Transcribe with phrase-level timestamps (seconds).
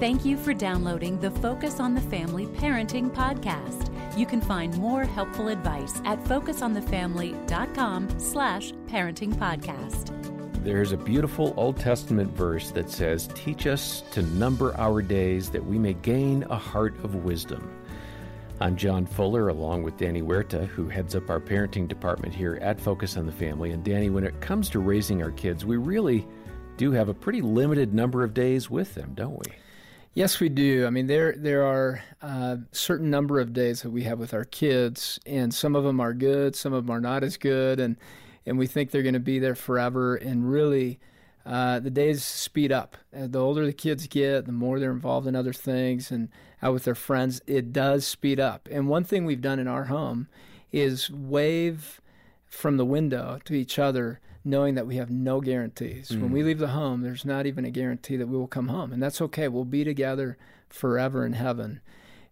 [0.00, 3.92] Thank you for downloading the Focus on the Family Parenting Podcast.
[4.18, 10.10] You can find more helpful advice at focusonthefamily.com slash parenting podcast.
[10.64, 15.64] There's a beautiful Old Testament verse that says, Teach us to number our days that
[15.64, 17.72] we may gain a heart of wisdom.
[18.60, 22.80] I'm John Fuller, along with Danny Huerta, who heads up our parenting department here at
[22.80, 23.70] Focus on the Family.
[23.70, 26.26] And Danny, when it comes to raising our kids, we really
[26.76, 29.52] do have a pretty limited number of days with them, don't we?
[30.14, 30.86] Yes, we do.
[30.86, 34.32] I mean, there there are a uh, certain number of days that we have with
[34.32, 37.80] our kids, and some of them are good, some of them are not as good,
[37.80, 37.96] and
[38.46, 40.14] and we think they're going to be there forever.
[40.14, 41.00] And really,
[41.44, 42.96] uh, the days speed up.
[43.16, 46.28] Uh, the older the kids get, the more they're involved in other things and
[46.62, 48.68] out with their friends, it does speed up.
[48.70, 50.28] And one thing we've done in our home
[50.70, 52.00] is wave
[52.54, 56.10] from the window to each other, knowing that we have no guarantees.
[56.10, 56.22] Mm.
[56.22, 56.46] When we mm.
[56.46, 58.92] leave the home, there's not even a guarantee that we will come home.
[58.92, 59.48] And that's okay.
[59.48, 61.80] We'll be together forever in heaven.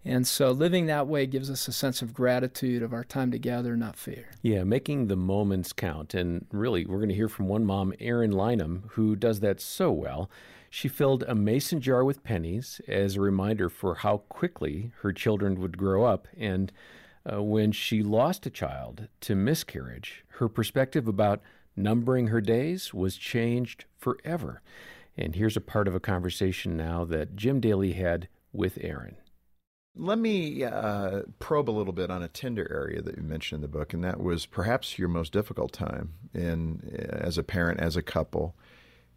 [0.05, 3.77] And so living that way gives us a sense of gratitude of our time together,
[3.77, 4.31] not fear.
[4.43, 6.13] Yeah, making the moments count.
[6.15, 9.93] And really, we're going to hear from one mom, Erin Lynum, who does that so
[9.93, 10.29] well.
[10.71, 15.61] She filled a mason jar with pennies as a reminder for how quickly her children
[15.61, 16.27] would grow up.
[16.37, 16.73] And
[17.31, 21.41] uh, when she lost a child to miscarriage, her perspective about
[21.77, 24.63] numbering her days was changed forever.
[25.17, 29.17] And here's a part of a conversation now that Jim Daly had with Erin.
[29.95, 33.63] Let me uh, probe a little bit on a tender area that you mentioned in
[33.63, 37.95] the book, and that was perhaps your most difficult time in as a parent, as
[37.95, 38.57] a couple.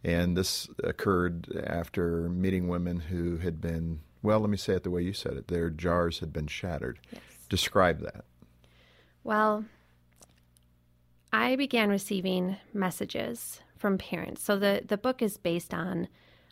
[0.04, 4.90] And this occurred after meeting women who had been, well, let me say it the
[4.90, 6.98] way you said it, their jars had been shattered.
[7.10, 7.22] Yes.
[7.48, 8.24] Describe that.
[9.22, 9.64] Well,
[11.32, 14.42] I began receiving messages from parents.
[14.42, 16.08] So the, the book is based on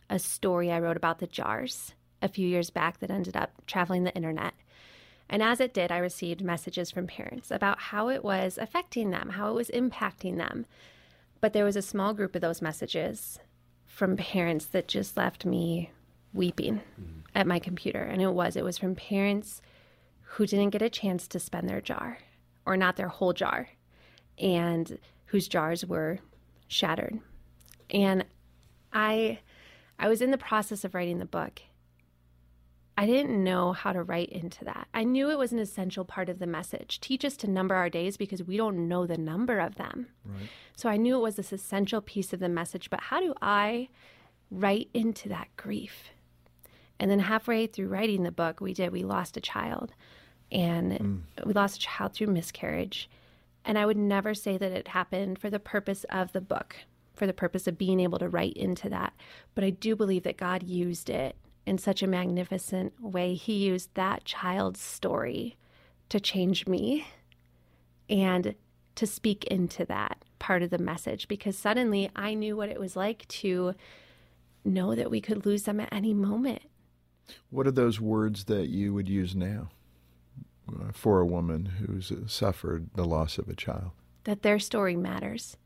[0.09, 4.03] a story I wrote about the jars a few years back that ended up traveling
[4.03, 4.53] the internet.
[5.29, 9.29] And as it did, I received messages from parents about how it was affecting them,
[9.29, 10.65] how it was impacting them.
[11.41, 13.39] But there was a small group of those messages
[13.85, 15.91] from parents that just left me
[16.33, 17.21] weeping mm-hmm.
[17.33, 18.01] at my computer.
[18.03, 19.61] And it was, it was from parents
[20.25, 22.19] who didn't get a chance to spend their jar
[22.65, 23.69] or not their whole jar
[24.37, 24.97] and
[25.27, 26.19] whose jars were
[26.67, 27.19] shattered.
[27.89, 28.25] And
[28.91, 29.39] I
[29.97, 31.61] I was in the process of writing the book
[32.97, 34.87] I didn't know how to write into that.
[34.93, 37.01] I knew it was an essential part of the message.
[37.01, 40.07] Teach us to number our days because we don't know the number of them.
[40.23, 40.49] Right.
[40.77, 43.89] So I knew it was this essential piece of the message, but how do I
[44.49, 46.11] write into that grief?
[46.99, 49.93] And then halfway through writing the book, we did, we lost a child.
[50.51, 51.45] And mm.
[51.45, 53.09] we lost a child through miscarriage.
[53.65, 56.75] And I would never say that it happened for the purpose of the book,
[57.15, 59.13] for the purpose of being able to write into that.
[59.55, 61.35] But I do believe that God used it
[61.65, 63.33] in such a magnificent way.
[63.33, 65.57] He used that child's story
[66.09, 67.07] to change me
[68.07, 68.53] and
[68.95, 72.95] to speak into that part of the message because suddenly I knew what it was
[72.95, 73.73] like to
[74.63, 76.61] know that we could lose them at any moment.
[77.49, 79.69] What are those words that you would use now
[80.69, 83.91] uh, for a woman who's uh, suffered the loss of a child?
[84.25, 85.57] That their story matters.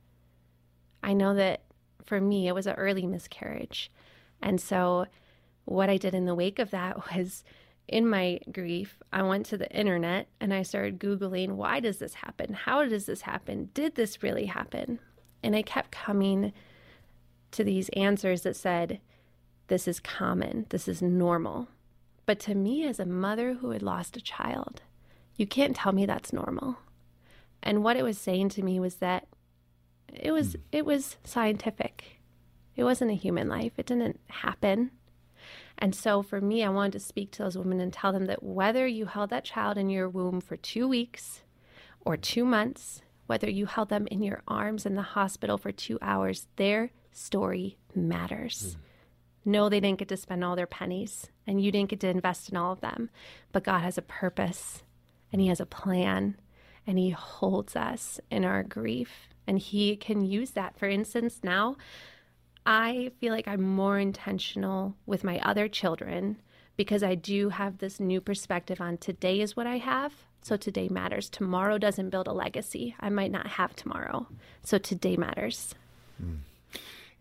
[1.01, 1.63] I know that
[2.05, 3.91] for me, it was an early miscarriage.
[4.41, 5.05] And so
[5.65, 7.43] what I did in the wake of that was
[7.87, 12.13] in my grief, I went to the internet and I started Googling, why does this
[12.15, 12.53] happen?
[12.53, 13.69] How does this happen?
[13.73, 14.99] Did this really happen?
[15.41, 16.53] And I kept coming
[17.51, 18.99] to these answers that said,
[19.69, 21.69] this is common, this is normal.
[22.25, 24.81] But to me, as a mother who had lost a child,
[25.35, 26.77] you can't tell me that's normal.
[27.63, 29.27] And what it was saying to me was that
[30.13, 30.61] it was hmm.
[30.71, 32.19] it was scientific.
[32.75, 33.73] It wasn't a human life.
[33.77, 34.91] It didn't happen.
[35.77, 38.43] And so for me, I wanted to speak to those women and tell them that
[38.43, 41.41] whether you held that child in your womb for two weeks
[42.01, 45.97] or two months, whether you held them in your arms in the hospital for two
[46.01, 48.75] hours, their story matters.
[48.75, 48.88] Mm.
[49.45, 52.49] No, they didn't get to spend all their pennies and you didn't get to invest
[52.49, 53.09] in all of them,
[53.51, 54.83] but God has a purpose
[55.31, 56.37] and He has a plan
[56.85, 60.77] and He holds us in our grief and He can use that.
[60.77, 61.77] For instance, now
[62.65, 66.37] I feel like I'm more intentional with my other children
[66.77, 70.13] because I do have this new perspective on today is what I have.
[70.41, 71.29] So today matters.
[71.29, 72.95] Tomorrow doesn't build a legacy.
[72.99, 74.27] I might not have tomorrow.
[74.63, 75.75] So today matters.
[76.23, 76.37] Mm.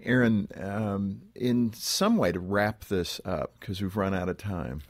[0.02, 4.82] Erin, um, in some way to wrap this up, because we've run out of time,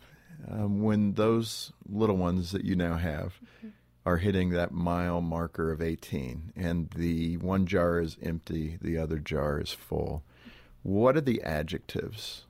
[0.50, 3.68] um, when those little ones that you now have mm-hmm.
[4.06, 9.18] are hitting that mile marker of 18 and the one jar is empty, the other
[9.18, 10.22] jar is full,
[10.82, 12.44] what are the adjectives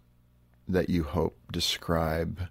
[0.68, 2.48] that you hope describe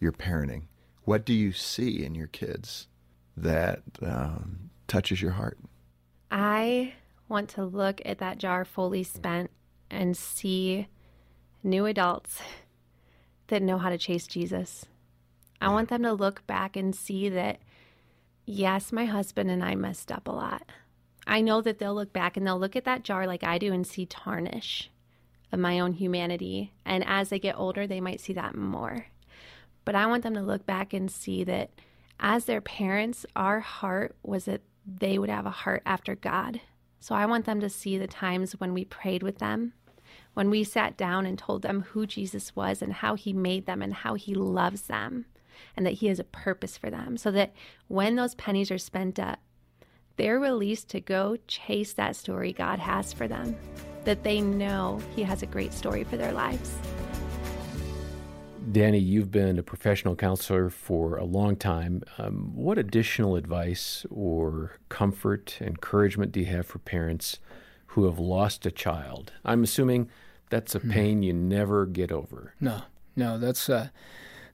[0.00, 0.62] your parenting?
[1.04, 2.88] What do you see in your kids
[3.36, 5.58] that um, touches your heart?
[6.30, 6.94] I
[7.28, 9.50] want to look at that jar fully spent
[9.90, 10.88] and see
[11.62, 12.40] new adults
[13.48, 14.86] that know how to chase Jesus.
[15.60, 17.60] I want them to look back and see that,
[18.44, 20.62] yes, my husband and I messed up a lot.
[21.26, 23.72] I know that they'll look back and they'll look at that jar like I do
[23.72, 24.90] and see tarnish
[25.50, 26.72] of my own humanity.
[26.84, 29.06] And as they get older, they might see that more.
[29.84, 31.70] But I want them to look back and see that
[32.20, 36.60] as their parents, our heart was that they would have a heart after God.
[37.06, 39.74] So I want them to see the times when we prayed with them,
[40.34, 43.80] when we sat down and told them who Jesus was and how he made them
[43.80, 45.26] and how he loves them
[45.76, 47.16] and that he has a purpose for them.
[47.16, 47.52] So that
[47.86, 49.38] when those pennies are spent up,
[50.16, 53.54] they're released to go chase that story God has for them,
[54.02, 56.74] that they know He has a great story for their lives.
[58.70, 62.02] Danny, you've been a professional counselor for a long time.
[62.18, 67.38] Um, what additional advice or comfort, encouragement do you have for parents
[67.88, 69.32] who have lost a child?
[69.44, 70.08] I'm assuming
[70.50, 70.90] that's a hmm.
[70.90, 72.54] pain you never get over.
[72.60, 72.82] No,
[73.14, 73.88] no, that's uh,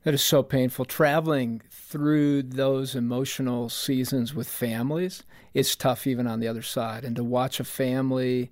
[0.05, 0.85] that is so painful.
[0.85, 5.23] Traveling through those emotional seasons with families
[5.55, 7.05] is tough, even on the other side.
[7.05, 8.50] And to watch a family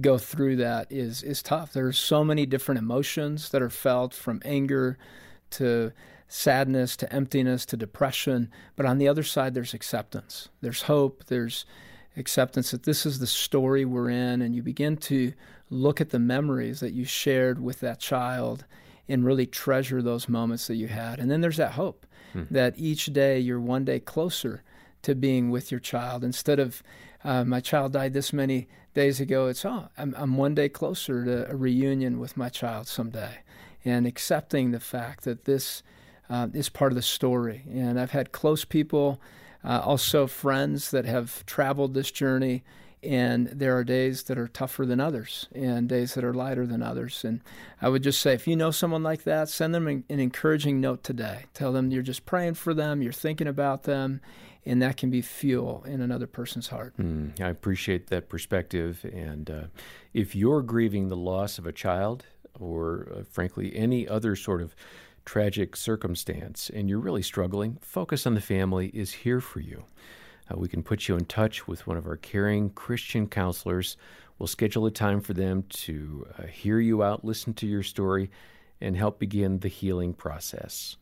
[0.00, 1.72] go through that is is tough.
[1.72, 4.98] There's so many different emotions that are felt from anger
[5.50, 5.92] to
[6.28, 8.50] sadness to emptiness to depression.
[8.74, 10.48] But on the other side, there's acceptance.
[10.60, 11.24] There's hope.
[11.26, 11.64] There's
[12.16, 15.32] acceptance that this is the story we're in, and you begin to
[15.70, 18.64] look at the memories that you shared with that child
[19.08, 21.18] and really treasure those moments that you had.
[21.18, 22.44] And then there's that hope hmm.
[22.50, 24.62] that each day you're one day closer
[25.06, 26.82] to being with your child instead of
[27.22, 29.46] uh, my child died this many days ago.
[29.46, 33.38] It's oh, I'm, I'm one day closer to a reunion with my child someday,
[33.84, 35.84] and accepting the fact that this
[36.28, 37.62] uh, is part of the story.
[37.70, 39.20] And I've had close people,
[39.62, 42.64] uh, also friends that have traveled this journey
[43.02, 46.82] and there are days that are tougher than others and days that are lighter than
[46.82, 47.24] others.
[47.24, 47.40] And
[47.80, 51.02] i would just say if you know someone like that send them an, encouraging note
[51.02, 51.44] today.
[51.54, 54.20] Tell them you're just praying for them you're thinking about them
[54.64, 56.96] and that can be fuel in another person's heart.
[56.96, 59.04] Mm, i appreciate that perspective.
[59.12, 59.62] And uh,
[60.12, 62.24] if you're grieving the loss of a child
[62.58, 64.74] or uh, frankly any other sort of
[65.24, 69.84] tragic circumstance and you're really struggling focus on the family is here for you
[70.50, 73.96] uh, we can put you in touch with one of our caring Christian counselors.
[74.38, 78.30] We'll schedule a time for them to uh, hear you out, listen to your story,
[78.80, 80.96] and help begin the healing process.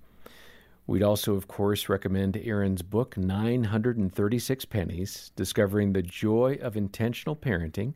[0.87, 7.95] We'd also, of course, recommend Erin's book, 936 Pennies Discovering the Joy of Intentional Parenting.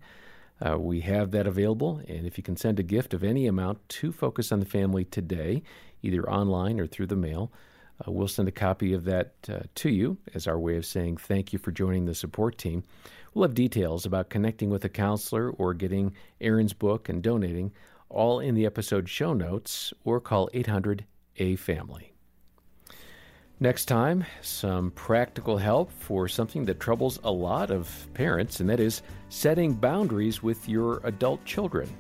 [0.64, 3.86] Uh, we have that available, and if you can send a gift of any amount
[3.88, 5.62] to Focus on the Family today,
[6.02, 7.52] either online or through the mail,
[8.06, 11.16] uh, we'll send a copy of that uh, to you as our way of saying
[11.16, 12.84] thank you for joining the support team.
[13.34, 17.72] We'll have details about connecting with a counselor or getting Erin's book and donating
[18.08, 21.04] all in the episode show notes or call 800
[21.36, 22.12] A Family.
[23.60, 28.78] Next time, some practical help for something that troubles a lot of parents, and that
[28.78, 31.92] is setting boundaries with your adult children.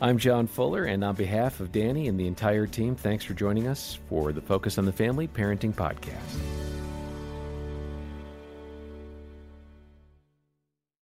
[0.00, 3.68] I'm John Fuller, and on behalf of Danny and the entire team, thanks for joining
[3.68, 6.20] us for the Focus on the Family Parenting Podcast.